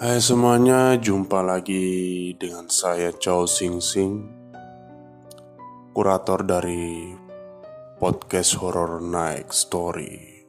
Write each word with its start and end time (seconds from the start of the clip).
Hai 0.00 0.16
semuanya, 0.16 0.96
jumpa 0.96 1.44
lagi 1.44 2.32
dengan 2.40 2.72
saya 2.72 3.12
Chow 3.12 3.44
Sing 3.44 3.84
Sing 3.84 4.24
Kurator 5.92 6.40
dari 6.40 7.12
podcast 8.00 8.56
Horror 8.56 9.04
Night 9.04 9.52
Story 9.52 10.40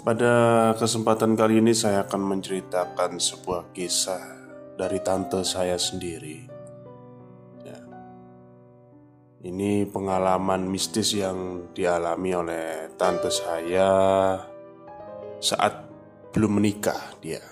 Pada 0.00 0.32
kesempatan 0.80 1.36
kali 1.36 1.60
ini 1.60 1.76
saya 1.76 2.08
akan 2.08 2.40
menceritakan 2.40 3.20
sebuah 3.20 3.76
kisah 3.76 4.24
dari 4.80 5.04
tante 5.04 5.44
saya 5.44 5.76
sendiri 5.76 6.40
ya. 7.68 7.80
Ini 9.44 9.84
pengalaman 9.92 10.72
mistis 10.72 11.12
yang 11.12 11.68
dialami 11.76 12.32
oleh 12.32 12.96
tante 12.96 13.28
saya 13.28 13.92
saat 15.36 15.87
belum 16.32 16.60
menikah 16.60 17.18
dia. 17.20 17.42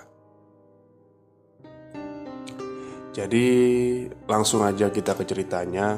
Jadi 3.17 3.45
langsung 4.29 4.61
aja 4.61 4.93
kita 4.93 5.17
ke 5.17 5.25
ceritanya. 5.25 5.97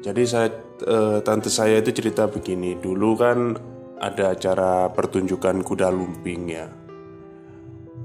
Jadi 0.00 0.22
saya 0.24 0.48
e, 0.80 1.20
tante 1.20 1.52
saya 1.52 1.84
itu 1.84 1.92
cerita 1.92 2.32
begini, 2.32 2.80
dulu 2.80 3.12
kan 3.12 3.52
ada 4.00 4.32
acara 4.32 4.88
pertunjukan 4.88 5.60
kuda 5.60 5.92
lumping 5.92 6.42
ya. 6.48 6.66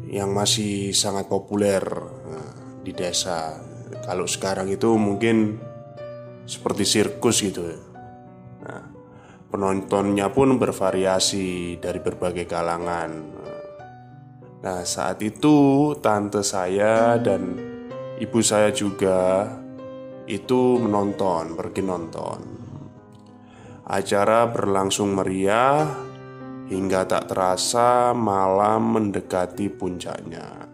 Yang 0.03 0.29
masih 0.35 0.73
sangat 0.91 1.31
populer 1.31 1.79
nah, 2.27 2.83
di 2.83 2.91
desa. 2.91 3.55
Kalau 4.03 4.27
sekarang 4.27 4.67
itu 4.67 4.91
mungkin 5.00 5.55
seperti 6.44 6.83
sirkus 6.83 7.39
gitu 7.39 7.72
ya. 7.72 7.79
Nah, 8.67 8.83
penontonnya 9.47 10.27
pun 10.27 10.59
bervariasi 10.59 11.79
dari 11.79 12.03
berbagai 12.03 12.44
kalangan. 12.44 13.36
Nah, 14.58 14.81
saat 14.81 15.22
itu 15.22 15.94
tante 16.02 16.41
saya 16.41 17.22
dan 17.22 17.53
ibu 18.17 18.39
saya 18.41 18.73
juga 18.73 19.45
itu 20.25 20.81
menonton, 20.81 21.53
pergi 21.53 21.81
nonton. 21.86 22.39
Acara 23.88 24.50
berlangsung 24.50 25.13
meriah 25.13 25.88
hingga 26.67 27.08
tak 27.08 27.31
terasa 27.31 28.11
malam 28.11 28.97
mendekati 28.97 29.72
puncaknya. 29.72 30.67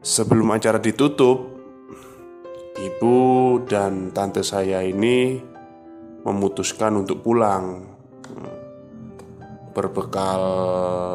Sebelum 0.00 0.48
acara 0.54 0.80
ditutup, 0.80 1.58
ibu 2.78 3.18
dan 3.68 4.14
tante 4.14 4.40
saya 4.40 4.80
ini 4.80 5.36
memutuskan 6.24 7.04
untuk 7.04 7.20
pulang 7.20 7.84
berbekal 9.78 10.42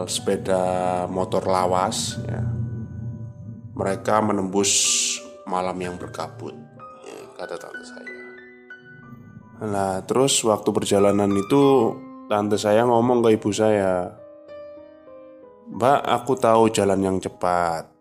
sepeda 0.07 1.03
motor 1.11 1.43
lawas 1.43 2.15
ya. 2.23 2.39
mereka 3.75 4.23
menembus 4.23 4.71
malam 5.43 5.75
yang 5.83 5.99
berkabut 5.99 6.55
ya, 7.03 7.19
kata 7.35 7.59
tante 7.59 7.83
saya 7.83 8.11
nah 9.67 9.99
terus 10.07 10.39
waktu 10.47 10.71
perjalanan 10.71 11.35
itu 11.35 11.91
tante 12.31 12.55
saya 12.55 12.87
ngomong 12.87 13.19
ke 13.27 13.35
ibu 13.35 13.51
saya 13.51 14.15
mbak 15.67 16.07
aku 16.07 16.39
tahu 16.39 16.71
jalan 16.71 17.03
yang 17.03 17.17
cepat 17.19 17.91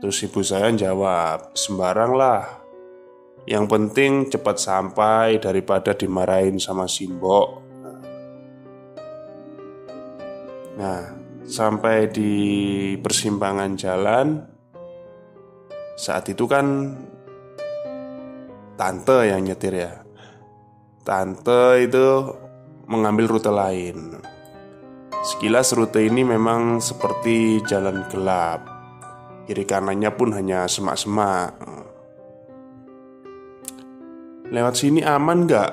terus 0.00 0.24
ibu 0.24 0.40
saya 0.40 0.72
jawab 0.72 1.52
sembarang 1.52 2.12
lah 2.16 2.58
yang 3.48 3.64
penting 3.64 4.28
cepat 4.28 4.60
sampai 4.60 5.40
daripada 5.40 5.96
dimarahin 5.96 6.60
sama 6.60 6.84
Simbok. 6.84 7.67
Nah, 10.78 11.02
sampai 11.42 12.06
di 12.06 12.32
persimpangan 13.02 13.74
jalan 13.74 14.38
saat 15.98 16.30
itu 16.30 16.46
kan 16.46 16.94
tante 18.78 19.26
yang 19.26 19.42
nyetir 19.42 19.74
ya. 19.74 20.06
Tante 21.02 21.82
itu 21.82 22.30
mengambil 22.86 23.26
rute 23.26 23.50
lain. 23.50 24.22
Sekilas 25.18 25.74
rute 25.74 25.98
ini 25.98 26.22
memang 26.22 26.78
seperti 26.78 27.58
jalan 27.66 28.06
gelap. 28.06 28.62
Kiri 29.50 29.66
kanannya 29.66 30.14
pun 30.14 30.30
hanya 30.30 30.70
semak-semak. 30.70 31.58
Lewat 34.54 34.78
sini 34.78 35.02
aman 35.02 35.50
gak? 35.50 35.72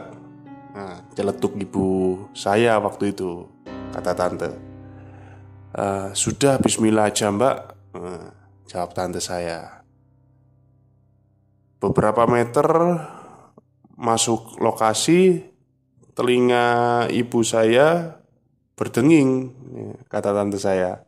Nah, 0.74 0.98
celetuk 1.14 1.54
ibu 1.62 2.20
saya 2.34 2.82
waktu 2.82 3.14
itu 3.16 3.48
Kata 3.96 4.12
tante 4.12 4.65
e, 5.76 5.86
Sudah 6.16 6.58
bismillah 6.58 7.12
aja 7.12 7.28
mbak. 7.30 7.58
Nah, 8.00 8.32
Jawab 8.66 8.98
tante 8.98 9.22
saya. 9.22 9.86
Beberapa 11.78 12.26
meter 12.26 12.68
Masuk 13.96 14.60
lokasi 14.60 15.48
Telinga 16.18 17.06
ibu 17.14 17.40
saya 17.46 18.20
Berdenging 18.76 19.54
Kata 20.10 20.34
tante 20.34 20.58
saya. 20.58 21.04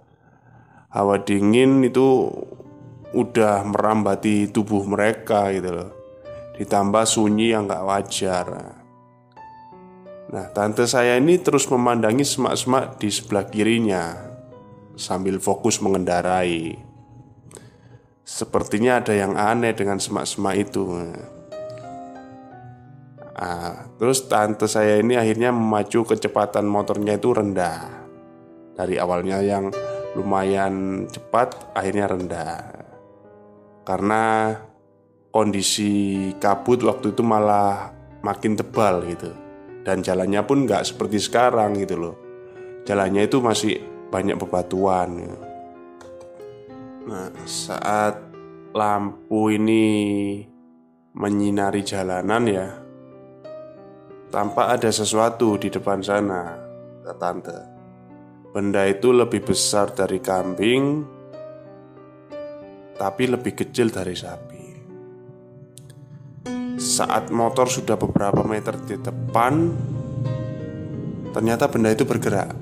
Hawa 0.94 1.20
dingin 1.26 1.84
itu 1.84 2.32
Udah 3.16 3.64
merambati 3.64 4.52
tubuh 4.52 4.84
mereka 4.84 5.50
gitu 5.56 5.72
loh. 5.72 5.90
Ditambah 6.60 7.08
sunyi 7.08 7.56
yang 7.56 7.70
gak 7.70 7.86
wajar. 7.88 8.48
Nah, 10.28 10.46
tante 10.52 10.84
saya 10.84 11.16
ini 11.16 11.40
terus 11.40 11.72
memandangi 11.72 12.28
semak-semak 12.28 13.00
di 13.00 13.08
sebelah 13.08 13.48
kirinya 13.48 14.28
sambil 14.98 15.40
fokus 15.40 15.80
mengendarai. 15.80 16.76
Sepertinya 18.28 19.00
ada 19.00 19.16
yang 19.16 19.40
aneh 19.40 19.72
dengan 19.72 20.02
semak-semak 20.02 20.56
itu. 20.68 20.84
Nah, 23.38 23.88
terus 23.96 24.28
tante 24.28 24.68
saya 24.68 25.00
ini 25.00 25.16
akhirnya 25.16 25.54
memacu 25.54 26.04
kecepatan 26.04 26.68
motornya 26.68 27.16
itu 27.16 27.32
rendah. 27.32 28.10
Dari 28.76 29.00
awalnya 29.00 29.40
yang 29.40 29.72
lumayan 30.18 31.06
cepat, 31.08 31.72
akhirnya 31.78 32.12
rendah. 32.12 32.58
Karena 33.88 34.52
kondisi 35.32 36.34
kabut 36.42 36.84
waktu 36.84 37.14
itu 37.14 37.22
malah 37.22 37.94
makin 38.26 38.58
tebal 38.58 39.06
gitu 39.06 39.32
dan 39.86 40.04
jalannya 40.04 40.44
pun 40.44 40.68
nggak 40.68 40.84
seperti 40.84 41.22
sekarang 41.22 41.78
gitu 41.80 41.96
loh 41.96 42.16
jalannya 42.84 43.28
itu 43.28 43.38
masih 43.40 43.78
banyak 44.08 44.40
bebatuan 44.40 45.10
ya. 45.20 45.36
nah 47.08 47.28
saat 47.44 48.16
lampu 48.72 49.52
ini 49.52 49.86
menyinari 51.18 51.82
jalanan 51.82 52.44
ya 52.48 52.68
tampak 54.30 54.80
ada 54.80 54.90
sesuatu 54.92 55.56
di 55.56 55.72
depan 55.72 56.04
sana 56.04 56.56
kata 57.04 57.16
tante 57.16 57.60
benda 58.52 58.84
itu 58.88 59.16
lebih 59.16 59.44
besar 59.44 59.92
dari 59.96 60.20
kambing 60.20 61.04
tapi 62.98 63.24
lebih 63.30 63.54
kecil 63.56 63.94
dari 63.94 64.16
sapi 64.18 64.68
saat 66.78 67.34
motor 67.34 67.66
sudah 67.66 67.98
beberapa 67.98 68.46
meter 68.46 68.78
di 68.86 69.02
depan, 69.02 69.74
ternyata 71.34 71.66
benda 71.74 71.90
itu 71.90 72.06
bergerak. 72.06 72.54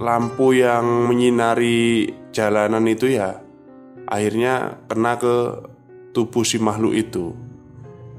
Lampu 0.00 0.56
yang 0.56 1.12
menyinari 1.12 2.08
jalanan 2.32 2.88
itu 2.88 3.20
ya, 3.20 3.36
akhirnya 4.08 4.80
kena 4.88 5.20
ke 5.20 5.60
tubuh 6.16 6.40
si 6.40 6.56
makhluk 6.56 6.96
itu, 6.96 7.36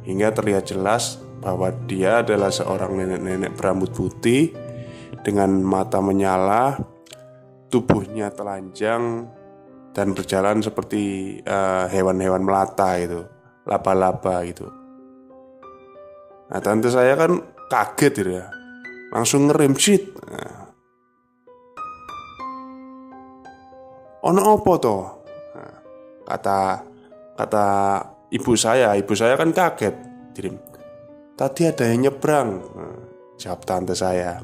hingga 0.05 0.29
terlihat 0.29 0.69
jelas 0.69 1.17
bahwa 1.41 1.73
dia 1.89 2.21
adalah 2.21 2.53
seorang 2.53 3.01
nenek-nenek 3.01 3.57
berambut 3.57 3.89
putih 3.97 4.53
dengan 5.25 5.57
mata 5.65 5.97
menyala, 6.05 6.77
tubuhnya 7.73 8.29
telanjang 8.29 9.25
dan 9.89 10.13
berjalan 10.13 10.61
seperti 10.61 11.35
eh, 11.41 11.85
hewan-hewan 11.89 12.45
uh, 12.45 12.47
melata 12.47 12.93
itu 13.01 13.25
laba-laba 13.65 14.45
gitu. 14.45 14.69
Nah 16.45 16.61
tante 16.61 16.93
saya 16.93 17.17
kan 17.17 17.41
kaget 17.73 18.13
gitu 18.21 18.31
ya, 18.37 18.53
langsung 19.09 19.49
ngerem 19.49 19.73
shit. 19.73 20.13
Nah. 20.29 20.60
Ono 24.21 24.41
opo 24.53 24.77
toh? 24.77 25.03
Nah, 25.57 25.75
kata 26.29 26.59
kata 27.33 27.65
ibu 28.29 28.53
saya, 28.53 28.93
ibu 28.93 29.13
saya 29.17 29.33
kan 29.33 29.49
kaget. 29.49 29.95
Dirim. 30.37 30.55
Tadi 31.33 31.61
ada 31.65 31.83
yang 31.89 32.05
nyebrang. 32.05 32.49
Nah, 32.77 32.99
jawab 33.41 33.65
tante 33.65 33.97
saya. 33.97 34.37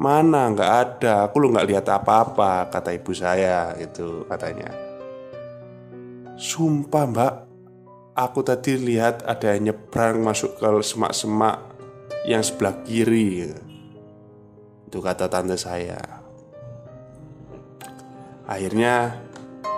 Mana 0.00 0.52
nggak 0.52 0.72
ada, 0.72 1.28
aku 1.28 1.40
lu 1.40 1.52
nggak 1.52 1.68
lihat 1.68 1.86
apa-apa 1.88 2.68
kata 2.68 2.92
ibu 2.92 3.12
saya 3.16 3.72
itu 3.80 4.28
katanya. 4.28 4.68
Sumpah 6.40 7.04
mbak, 7.04 7.34
Aku 8.20 8.44
tadi 8.44 8.76
lihat 8.76 9.24
ada 9.24 9.56
yang 9.56 9.72
nyebrang 9.72 10.20
masuk 10.20 10.60
ke 10.60 10.68
semak-semak 10.84 11.56
yang 12.28 12.44
sebelah 12.44 12.76
kiri 12.84 13.48
Itu 14.84 15.00
kata 15.00 15.30
tante 15.30 15.56
saya 15.56 16.19
Akhirnya 18.50 19.14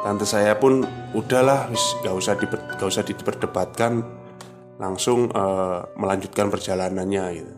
tante 0.00 0.24
saya 0.24 0.56
pun 0.56 0.80
udahlah 1.12 1.68
gak 2.00 2.14
usah 2.16 2.34
di, 2.40 2.48
gak 2.48 2.88
usah 2.88 3.04
diperdebatkan 3.04 4.00
langsung 4.80 5.28
uh, 5.36 5.84
melanjutkan 6.00 6.48
perjalanannya 6.48 7.24
gitu. 7.36 7.54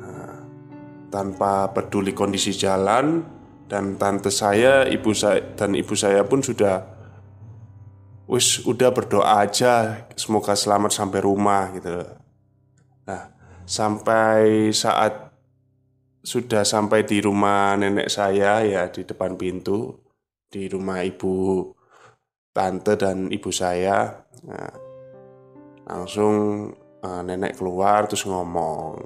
Nah, 0.00 0.34
tanpa 1.12 1.68
peduli 1.76 2.16
kondisi 2.16 2.56
jalan 2.56 3.20
dan 3.68 4.00
tante 4.00 4.32
saya, 4.32 4.88
ibu 4.88 5.12
saya 5.12 5.44
dan 5.60 5.76
ibu 5.76 5.92
saya 5.92 6.24
pun 6.24 6.40
sudah 6.40 6.80
wis 8.32 8.64
udah 8.64 8.96
berdoa 8.96 9.44
aja 9.44 10.08
semoga 10.16 10.56
selamat 10.56 10.88
sampai 10.88 11.20
rumah 11.20 11.68
gitu. 11.76 12.00
Nah, 13.04 13.22
sampai 13.68 14.72
saat 14.72 15.31
sudah 16.22 16.62
sampai 16.62 17.02
di 17.02 17.18
rumah 17.18 17.74
nenek 17.74 18.06
saya 18.06 18.62
ya 18.62 18.86
di 18.94 19.02
depan 19.02 19.34
pintu 19.34 19.90
di 20.46 20.70
rumah 20.70 21.02
ibu 21.02 21.66
tante 22.54 22.94
dan 22.94 23.26
ibu 23.26 23.50
saya 23.50 24.22
nah, 24.46 24.74
langsung 25.90 26.68
uh, 27.02 27.20
nenek 27.26 27.58
keluar 27.58 28.06
terus 28.06 28.22
ngomong 28.22 29.02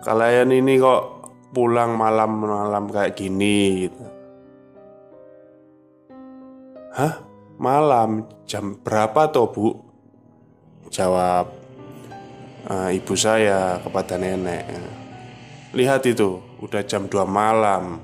kalian 0.00 0.48
ini 0.50 0.80
kok 0.80 1.22
pulang 1.52 1.94
malam-malam 1.94 2.88
kayak 2.88 3.14
gini 3.14 3.86
gitu. 3.86 4.04
Hah? 6.96 7.14
Malam 7.62 8.26
jam 8.48 8.74
berapa 8.80 9.30
toh 9.30 9.46
bu? 9.52 9.68
Jawab 10.90 11.46
uh, 12.66 12.90
ibu 12.90 13.14
saya 13.14 13.78
kepada 13.78 14.18
nenek 14.18 14.66
Lihat 15.72 16.04
itu, 16.04 16.40
udah 16.60 16.84
jam 16.84 17.08
2 17.08 17.24
malam 17.24 18.00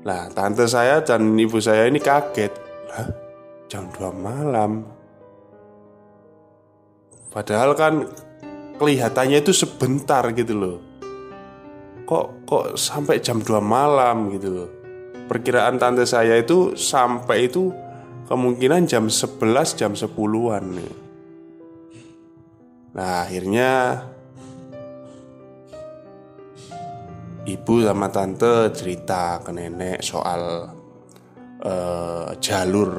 Nah, 0.00 0.32
tante 0.32 0.64
saya 0.64 1.04
dan 1.04 1.36
ibu 1.36 1.60
saya 1.60 1.88
ini 1.88 2.00
kaget 2.00 2.52
Hah? 2.92 3.08
Jam 3.68 3.88
2 3.92 4.12
malam 4.16 4.84
Padahal 7.32 7.72
kan 7.76 8.04
kelihatannya 8.76 9.40
itu 9.40 9.52
sebentar 9.52 10.24
gitu 10.32 10.54
loh 10.56 10.78
Kok, 12.04 12.26
kok 12.48 12.64
sampai 12.76 13.20
jam 13.20 13.40
2 13.40 13.60
malam 13.60 14.32
gitu 14.32 14.48
loh 14.48 14.70
Perkiraan 15.30 15.78
tante 15.78 16.04
saya 16.04 16.36
itu 16.42 16.74
sampai 16.74 17.46
itu 17.46 17.70
kemungkinan 18.30 18.86
jam 18.86 19.10
11 19.10 19.74
jam 19.74 19.90
10-an 19.98 20.64
nih. 20.78 20.94
Nah 22.94 23.26
akhirnya 23.26 23.70
ibu 27.48 27.80
sama 27.80 28.12
tante 28.12 28.68
cerita 28.76 29.40
ke 29.40 29.50
nenek 29.54 30.04
soal 30.04 30.68
uh, 31.64 32.28
jalur 32.36 32.90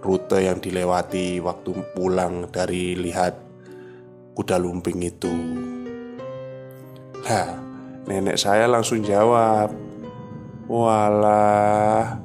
rute 0.00 0.38
yang 0.46 0.62
dilewati 0.62 1.42
waktu 1.42 1.72
pulang 1.94 2.46
dari 2.48 2.94
lihat 2.94 3.34
kuda 4.34 4.56
lumping 4.62 5.02
itu. 5.02 5.34
Nah, 7.20 7.48
nenek 8.06 8.40
saya 8.40 8.70
langsung 8.70 9.04
jawab, 9.04 9.74
"Walah, 10.70 12.16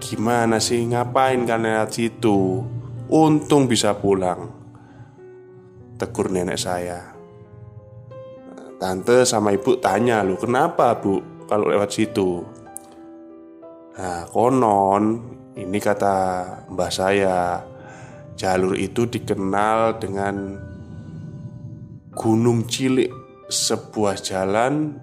gimana 0.00 0.56
sih 0.62 0.80
ngapain 0.88 1.44
kan 1.44 1.66
lewat 1.66 1.90
situ? 1.92 2.64
Untung 3.10 3.68
bisa 3.68 3.98
pulang." 3.98 4.50
Tegur 5.94 6.32
nenek 6.32 6.58
saya. 6.58 7.13
Tante 8.74 9.22
sama 9.22 9.54
ibu 9.54 9.78
tanya 9.78 10.26
lu 10.26 10.34
kenapa 10.34 10.98
bu 10.98 11.46
kalau 11.46 11.70
lewat 11.70 11.94
situ 11.94 12.42
Nah 13.94 14.26
konon 14.34 15.22
ini 15.54 15.78
kata 15.78 16.16
mbah 16.74 16.90
saya 16.90 17.62
Jalur 18.34 18.74
itu 18.74 19.06
dikenal 19.06 20.02
dengan 20.02 20.58
Gunung 22.10 22.66
Cilik 22.66 23.10
Sebuah 23.46 24.18
jalan 24.18 24.98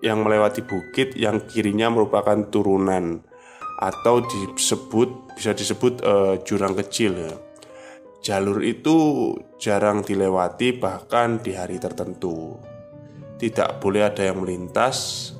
yang 0.00 0.22
melewati 0.22 0.62
bukit 0.62 1.18
yang 1.18 1.42
kirinya 1.50 1.90
merupakan 1.90 2.46
turunan 2.46 3.26
Atau 3.82 4.22
disebut 4.22 5.34
bisa 5.34 5.56
disebut 5.56 6.04
uh, 6.04 6.36
jurang 6.44 6.76
kecil. 6.76 7.16
Jalur 8.20 8.60
itu 8.60 9.32
jarang 9.56 10.04
dilewati 10.04 10.76
bahkan 10.76 11.40
di 11.40 11.56
hari 11.56 11.80
tertentu 11.80 12.60
tidak 13.40 13.80
boleh 13.80 14.04
ada 14.04 14.20
yang 14.28 14.44
melintas, 14.44 15.32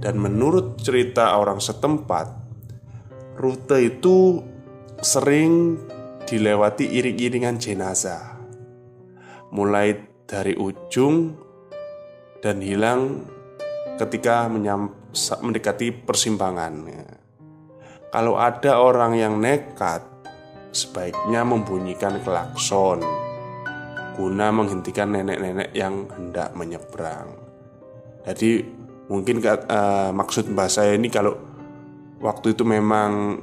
dan 0.00 0.16
menurut 0.16 0.80
cerita 0.80 1.36
orang 1.36 1.60
setempat, 1.60 2.32
rute 3.36 3.84
itu 3.84 4.40
sering 5.04 5.76
dilewati 6.24 6.88
iring-iringan 6.88 7.60
jenazah, 7.60 8.40
mulai 9.52 9.92
dari 10.24 10.56
ujung 10.56 11.36
dan 12.40 12.64
hilang 12.64 13.28
ketika 14.00 14.48
mendekati 15.44 15.92
persimpangan. 15.92 16.72
Kalau 18.08 18.40
ada 18.40 18.80
orang 18.80 19.20
yang 19.20 19.36
nekat, 19.36 20.00
sebaiknya 20.72 21.44
membunyikan 21.44 22.24
klakson 22.24 23.04
guna 24.14 24.54
menghentikan 24.54 25.10
nenek-nenek 25.10 25.74
yang 25.74 26.06
hendak 26.14 26.54
menyeberang. 26.54 27.34
Jadi 28.24 28.64
mungkin 29.10 29.42
uh, 29.44 30.10
maksud 30.14 30.48
mbak 30.54 30.70
saya 30.72 30.96
ini 30.96 31.12
kalau 31.12 31.36
waktu 32.22 32.56
itu 32.56 32.64
memang 32.64 33.42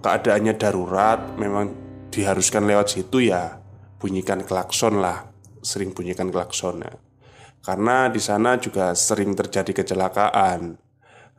keadaannya 0.00 0.54
darurat, 0.56 1.20
memang 1.36 1.74
diharuskan 2.08 2.64
lewat 2.64 2.96
situ 2.96 3.28
ya 3.28 3.60
bunyikan 3.98 4.44
klakson 4.44 5.00
lah, 5.02 5.28
sering 5.60 5.92
bunyikan 5.92 6.28
klakson 6.28 6.84
ya. 6.84 6.94
Karena 7.64 8.12
di 8.12 8.20
sana 8.20 8.60
juga 8.60 8.92
sering 8.92 9.32
terjadi 9.32 9.72
kecelakaan, 9.72 10.76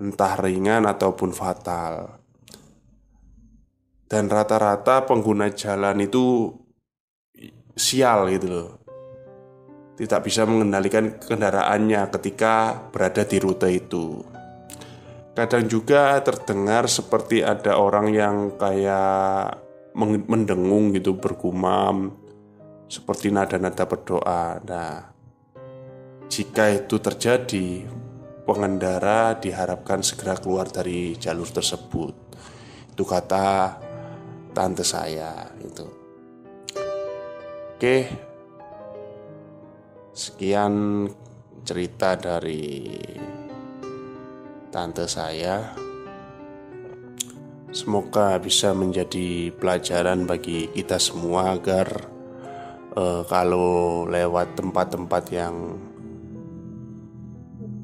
entah 0.02 0.34
ringan 0.42 0.90
ataupun 0.90 1.30
fatal. 1.30 2.18
Dan 4.10 4.30
rata-rata 4.30 5.06
pengguna 5.06 5.54
jalan 5.54 6.02
itu 6.02 6.50
sial 7.76 8.32
gitu 8.32 8.48
loh. 8.48 8.70
Tidak 9.96 10.20
bisa 10.24 10.44
mengendalikan 10.44 11.20
kendaraannya 11.20 12.12
ketika 12.20 12.76
berada 12.92 13.24
di 13.24 13.38
rute 13.40 13.70
itu. 13.72 14.24
Kadang 15.36 15.68
juga 15.68 16.20
terdengar 16.24 16.88
seperti 16.88 17.44
ada 17.44 17.76
orang 17.76 18.12
yang 18.12 18.36
kayak 18.56 19.60
mendengung 20.28 20.92
gitu 20.96 21.16
bergumam 21.16 22.16
Seperti 22.88 23.32
nada-nada 23.32 23.88
berdoa. 23.88 24.60
Nah 24.64 25.12
jika 26.28 26.70
itu 26.70 27.00
terjadi 27.00 27.88
Pengendara 28.46 29.34
diharapkan 29.42 30.06
segera 30.06 30.38
keluar 30.38 30.70
dari 30.70 31.18
jalur 31.18 31.50
tersebut. 31.50 32.14
Itu 32.94 33.02
kata 33.02 33.74
tante 34.54 34.86
saya 34.86 35.50
itu 35.58 36.05
Oke, 37.76 38.08
sekian 40.16 41.04
cerita 41.68 42.16
dari 42.16 42.88
tante 44.72 45.04
saya. 45.12 45.76
Semoga 47.76 48.40
bisa 48.40 48.72
menjadi 48.72 49.52
pelajaran 49.60 50.24
bagi 50.24 50.72
kita 50.72 50.96
semua 51.04 51.60
agar 51.60 52.08
uh, 52.96 53.28
kalau 53.28 54.08
lewat 54.08 54.56
tempat-tempat 54.56 55.24
yang 55.36 55.76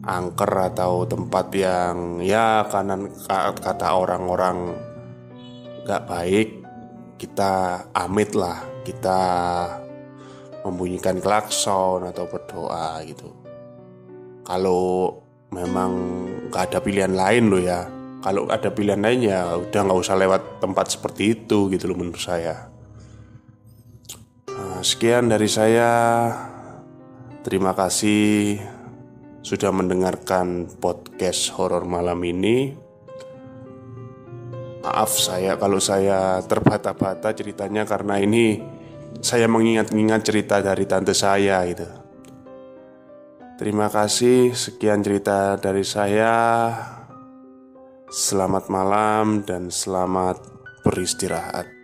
angker 0.08 0.72
atau 0.72 1.04
tempat 1.04 1.52
yang 1.52 2.24
ya 2.24 2.64
kanan 2.72 3.12
kata 3.60 3.92
orang-orang 3.92 4.72
gak 5.84 6.08
baik 6.08 6.61
kita 7.22 7.86
amit 7.94 8.34
lah 8.34 8.66
kita 8.82 9.20
membunyikan 10.66 11.22
klakson 11.22 12.10
atau 12.10 12.26
berdoa 12.26 12.98
gitu. 13.06 13.30
Kalau 14.42 15.14
memang 15.54 15.92
gak 16.50 16.74
ada 16.74 16.80
pilihan 16.82 17.14
lain 17.14 17.54
loh 17.54 17.62
ya. 17.62 17.86
Kalau 18.22 18.50
ada 18.50 18.70
pilihan 18.70 19.02
lain 19.02 19.26
ya 19.26 19.58
udah 19.58 19.82
nggak 19.82 20.02
usah 20.02 20.14
lewat 20.14 20.62
tempat 20.62 20.94
seperti 20.94 21.34
itu 21.34 21.74
gitu 21.74 21.90
loh 21.90 21.98
menurut 21.98 22.22
saya. 22.22 22.70
Nah, 24.50 24.82
sekian 24.86 25.26
dari 25.30 25.50
saya. 25.50 25.90
Terima 27.42 27.74
kasih 27.74 28.62
sudah 29.42 29.74
mendengarkan 29.74 30.70
podcast 30.78 31.50
horor 31.58 31.82
malam 31.90 32.22
ini. 32.22 32.81
Maaf 34.82 35.14
saya 35.14 35.62
kalau 35.62 35.78
saya 35.78 36.42
terbata-bata 36.42 37.38
ceritanya 37.38 37.86
karena 37.86 38.18
ini 38.18 38.58
saya 39.22 39.46
mengingat-ingat 39.46 40.22
cerita 40.26 40.58
dari 40.58 40.90
tante 40.90 41.14
saya 41.14 41.62
gitu. 41.70 41.86
Terima 43.62 43.94
kasih, 43.94 44.58
sekian 44.58 45.06
cerita 45.06 45.54
dari 45.62 45.86
saya. 45.86 46.34
Selamat 48.10 48.74
malam 48.74 49.46
dan 49.46 49.70
selamat 49.70 50.42
beristirahat. 50.82 51.81